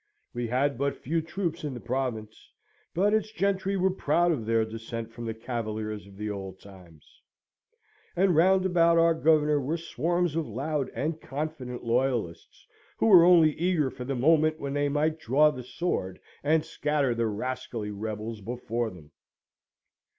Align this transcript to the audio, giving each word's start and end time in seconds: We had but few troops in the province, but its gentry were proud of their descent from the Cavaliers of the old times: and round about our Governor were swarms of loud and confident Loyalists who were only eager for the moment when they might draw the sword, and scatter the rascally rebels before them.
We 0.33 0.47
had 0.47 0.79
but 0.79 0.97
few 0.97 1.21
troops 1.21 1.63
in 1.63 1.75
the 1.75 1.79
province, 1.79 2.49
but 2.95 3.13
its 3.13 3.31
gentry 3.31 3.77
were 3.77 3.91
proud 3.91 4.31
of 4.31 4.47
their 4.47 4.65
descent 4.65 5.11
from 5.11 5.27
the 5.27 5.33
Cavaliers 5.35 6.07
of 6.07 6.17
the 6.17 6.27
old 6.27 6.59
times: 6.59 7.21
and 8.15 8.35
round 8.35 8.65
about 8.65 8.97
our 8.97 9.13
Governor 9.13 9.61
were 9.61 9.77
swarms 9.77 10.35
of 10.35 10.47
loud 10.47 10.89
and 10.95 11.21
confident 11.21 11.83
Loyalists 11.83 12.65
who 12.97 13.05
were 13.05 13.23
only 13.23 13.53
eager 13.59 13.91
for 13.91 14.03
the 14.03 14.15
moment 14.15 14.59
when 14.59 14.73
they 14.73 14.89
might 14.89 15.19
draw 15.19 15.51
the 15.51 15.61
sword, 15.61 16.19
and 16.43 16.65
scatter 16.65 17.13
the 17.13 17.27
rascally 17.27 17.91
rebels 17.91 18.41
before 18.41 18.89
them. 18.89 19.11